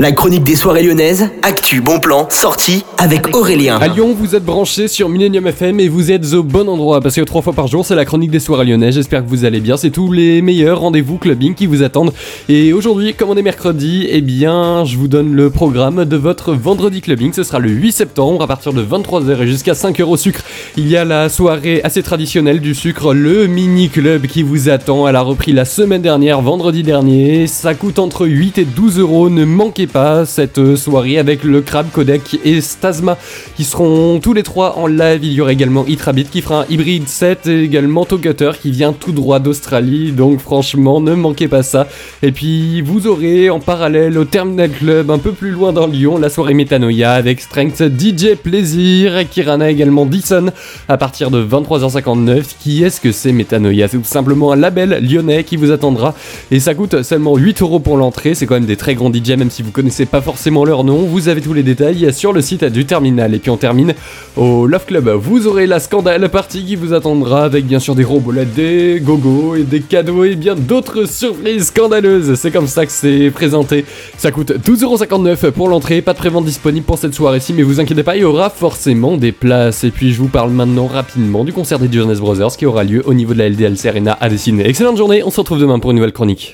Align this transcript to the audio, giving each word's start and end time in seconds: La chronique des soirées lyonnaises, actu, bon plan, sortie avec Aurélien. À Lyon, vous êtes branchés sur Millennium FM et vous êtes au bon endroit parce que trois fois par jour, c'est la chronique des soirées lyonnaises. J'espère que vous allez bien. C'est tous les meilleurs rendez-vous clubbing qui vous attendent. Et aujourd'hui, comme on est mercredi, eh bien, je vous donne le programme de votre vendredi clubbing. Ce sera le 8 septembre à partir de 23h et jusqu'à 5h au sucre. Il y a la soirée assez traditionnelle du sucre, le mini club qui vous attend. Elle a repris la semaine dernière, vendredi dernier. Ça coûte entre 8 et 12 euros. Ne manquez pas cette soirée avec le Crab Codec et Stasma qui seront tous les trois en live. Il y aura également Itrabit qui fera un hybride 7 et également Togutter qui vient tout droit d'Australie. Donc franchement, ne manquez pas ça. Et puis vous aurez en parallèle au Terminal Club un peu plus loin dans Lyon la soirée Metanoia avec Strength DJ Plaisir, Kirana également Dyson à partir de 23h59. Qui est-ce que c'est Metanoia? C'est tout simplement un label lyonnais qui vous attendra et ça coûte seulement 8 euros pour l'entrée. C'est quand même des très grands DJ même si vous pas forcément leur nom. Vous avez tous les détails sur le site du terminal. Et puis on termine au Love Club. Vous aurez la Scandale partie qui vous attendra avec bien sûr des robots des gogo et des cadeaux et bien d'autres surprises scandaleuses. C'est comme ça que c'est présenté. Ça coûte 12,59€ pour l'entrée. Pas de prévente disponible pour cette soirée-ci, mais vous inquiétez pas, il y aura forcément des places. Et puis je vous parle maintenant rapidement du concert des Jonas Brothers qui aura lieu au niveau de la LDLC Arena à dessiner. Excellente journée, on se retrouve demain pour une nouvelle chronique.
La 0.00 0.12
chronique 0.12 0.44
des 0.44 0.56
soirées 0.56 0.82
lyonnaises, 0.82 1.28
actu, 1.42 1.82
bon 1.82 2.00
plan, 2.00 2.26
sortie 2.30 2.86
avec 2.96 3.36
Aurélien. 3.36 3.76
À 3.76 3.88
Lyon, 3.88 4.16
vous 4.18 4.34
êtes 4.34 4.46
branchés 4.46 4.88
sur 4.88 5.10
Millennium 5.10 5.46
FM 5.46 5.78
et 5.78 5.88
vous 5.88 6.10
êtes 6.10 6.32
au 6.32 6.42
bon 6.42 6.70
endroit 6.70 7.02
parce 7.02 7.16
que 7.16 7.20
trois 7.20 7.42
fois 7.42 7.52
par 7.52 7.66
jour, 7.66 7.84
c'est 7.84 7.94
la 7.94 8.06
chronique 8.06 8.30
des 8.30 8.40
soirées 8.40 8.64
lyonnaises. 8.64 8.94
J'espère 8.94 9.22
que 9.22 9.28
vous 9.28 9.44
allez 9.44 9.60
bien. 9.60 9.76
C'est 9.76 9.90
tous 9.90 10.10
les 10.10 10.40
meilleurs 10.40 10.80
rendez-vous 10.80 11.18
clubbing 11.18 11.54
qui 11.54 11.66
vous 11.66 11.82
attendent. 11.82 12.14
Et 12.48 12.72
aujourd'hui, 12.72 13.12
comme 13.12 13.28
on 13.28 13.36
est 13.36 13.42
mercredi, 13.42 14.06
eh 14.08 14.22
bien, 14.22 14.86
je 14.86 14.96
vous 14.96 15.06
donne 15.06 15.34
le 15.34 15.50
programme 15.50 16.06
de 16.06 16.16
votre 16.16 16.54
vendredi 16.54 17.02
clubbing. 17.02 17.34
Ce 17.34 17.42
sera 17.42 17.58
le 17.58 17.68
8 17.68 17.92
septembre 17.92 18.40
à 18.40 18.46
partir 18.46 18.72
de 18.72 18.82
23h 18.82 19.42
et 19.42 19.46
jusqu'à 19.46 19.74
5h 19.74 20.04
au 20.04 20.16
sucre. 20.16 20.40
Il 20.78 20.88
y 20.88 20.96
a 20.96 21.04
la 21.04 21.28
soirée 21.28 21.82
assez 21.84 22.02
traditionnelle 22.02 22.60
du 22.60 22.74
sucre, 22.74 23.12
le 23.12 23.46
mini 23.46 23.90
club 23.90 24.26
qui 24.28 24.44
vous 24.44 24.70
attend. 24.70 25.06
Elle 25.06 25.16
a 25.16 25.20
repris 25.20 25.52
la 25.52 25.66
semaine 25.66 26.00
dernière, 26.00 26.40
vendredi 26.40 26.82
dernier. 26.82 27.46
Ça 27.46 27.74
coûte 27.74 27.98
entre 27.98 28.26
8 28.26 28.56
et 28.56 28.64
12 28.64 28.98
euros. 28.98 29.28
Ne 29.28 29.44
manquez 29.44 29.89
pas 29.90 30.24
cette 30.24 30.76
soirée 30.76 31.18
avec 31.18 31.44
le 31.44 31.60
Crab 31.60 31.90
Codec 31.90 32.38
et 32.44 32.60
Stasma 32.60 33.18
qui 33.56 33.64
seront 33.64 34.20
tous 34.20 34.32
les 34.32 34.42
trois 34.42 34.78
en 34.78 34.86
live. 34.86 35.20
Il 35.22 35.32
y 35.32 35.40
aura 35.40 35.52
également 35.52 35.84
Itrabit 35.86 36.24
qui 36.24 36.42
fera 36.42 36.62
un 36.62 36.66
hybride 36.68 37.08
7 37.08 37.46
et 37.46 37.62
également 37.62 38.04
Togutter 38.04 38.52
qui 38.60 38.70
vient 38.70 38.92
tout 38.92 39.12
droit 39.12 39.38
d'Australie. 39.38 40.12
Donc 40.12 40.40
franchement, 40.40 41.00
ne 41.00 41.14
manquez 41.14 41.48
pas 41.48 41.62
ça. 41.62 41.88
Et 42.22 42.32
puis 42.32 42.80
vous 42.80 43.06
aurez 43.06 43.50
en 43.50 43.60
parallèle 43.60 44.16
au 44.18 44.24
Terminal 44.24 44.70
Club 44.70 45.10
un 45.10 45.18
peu 45.18 45.32
plus 45.32 45.50
loin 45.50 45.72
dans 45.72 45.86
Lyon 45.86 46.18
la 46.18 46.30
soirée 46.30 46.54
Metanoia 46.54 47.12
avec 47.12 47.40
Strength 47.40 47.82
DJ 47.82 48.36
Plaisir, 48.42 49.28
Kirana 49.28 49.70
également 49.70 50.06
Dyson 50.06 50.52
à 50.88 50.96
partir 50.96 51.30
de 51.30 51.44
23h59. 51.44 52.44
Qui 52.60 52.84
est-ce 52.84 53.00
que 53.00 53.12
c'est 53.12 53.32
Metanoia? 53.32 53.88
C'est 53.88 53.98
tout 53.98 54.04
simplement 54.04 54.52
un 54.52 54.56
label 54.56 55.00
lyonnais 55.02 55.44
qui 55.44 55.56
vous 55.56 55.70
attendra 55.70 56.14
et 56.50 56.60
ça 56.60 56.74
coûte 56.74 57.02
seulement 57.02 57.36
8 57.36 57.62
euros 57.62 57.80
pour 57.80 57.96
l'entrée. 57.96 58.34
C'est 58.34 58.46
quand 58.46 58.54
même 58.54 58.66
des 58.66 58.76
très 58.76 58.94
grands 58.94 59.12
DJ 59.12 59.30
même 59.30 59.50
si 59.50 59.62
vous 59.62 59.72
pas 60.06 60.20
forcément 60.20 60.64
leur 60.64 60.84
nom. 60.84 60.98
Vous 60.98 61.28
avez 61.28 61.40
tous 61.40 61.52
les 61.52 61.62
détails 61.62 62.12
sur 62.12 62.32
le 62.32 62.40
site 62.40 62.64
du 62.64 62.84
terminal. 62.86 63.34
Et 63.34 63.38
puis 63.38 63.50
on 63.50 63.56
termine 63.56 63.94
au 64.36 64.66
Love 64.66 64.86
Club. 64.86 65.08
Vous 65.08 65.46
aurez 65.46 65.66
la 65.66 65.80
Scandale 65.80 66.28
partie 66.28 66.64
qui 66.64 66.76
vous 66.76 66.92
attendra 66.92 67.44
avec 67.44 67.66
bien 67.66 67.78
sûr 67.78 67.94
des 67.94 68.04
robots 68.04 68.32
des 68.44 69.00
gogo 69.02 69.56
et 69.56 69.62
des 69.62 69.80
cadeaux 69.80 70.24
et 70.24 70.36
bien 70.36 70.54
d'autres 70.54 71.08
surprises 71.08 71.66
scandaleuses. 71.66 72.34
C'est 72.34 72.50
comme 72.50 72.66
ça 72.66 72.86
que 72.86 72.92
c'est 72.92 73.30
présenté. 73.30 73.84
Ça 74.16 74.30
coûte 74.30 74.52
12,59€ 74.52 75.50
pour 75.50 75.68
l'entrée. 75.68 76.02
Pas 76.02 76.12
de 76.12 76.18
prévente 76.18 76.44
disponible 76.44 76.86
pour 76.86 76.98
cette 76.98 77.14
soirée-ci, 77.14 77.52
mais 77.52 77.62
vous 77.62 77.80
inquiétez 77.80 78.02
pas, 78.02 78.16
il 78.16 78.22
y 78.22 78.24
aura 78.24 78.50
forcément 78.50 79.16
des 79.16 79.32
places. 79.32 79.84
Et 79.84 79.90
puis 79.90 80.12
je 80.12 80.18
vous 80.20 80.28
parle 80.28 80.50
maintenant 80.50 80.86
rapidement 80.86 81.44
du 81.44 81.52
concert 81.52 81.78
des 81.78 81.90
Jonas 81.90 82.18
Brothers 82.20 82.56
qui 82.56 82.66
aura 82.66 82.84
lieu 82.84 83.02
au 83.06 83.14
niveau 83.14 83.34
de 83.34 83.38
la 83.38 83.48
LDLC 83.48 83.86
Arena 83.86 84.16
à 84.20 84.28
dessiner. 84.28 84.68
Excellente 84.68 84.96
journée, 84.96 85.22
on 85.24 85.30
se 85.30 85.40
retrouve 85.40 85.60
demain 85.60 85.78
pour 85.78 85.90
une 85.90 85.96
nouvelle 85.96 86.12
chronique. 86.12 86.48